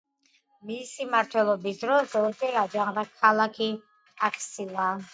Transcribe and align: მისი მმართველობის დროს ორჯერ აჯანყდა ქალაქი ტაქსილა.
მისი 0.69 1.07
მმართველობის 1.09 1.83
დროს 1.83 2.17
ორჯერ 2.23 2.59
აჯანყდა 2.65 3.07
ქალაქი 3.23 3.73
ტაქსილა. 4.11 4.93